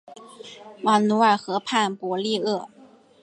[1.07, 2.67] 卢瓦尔河畔博利厄。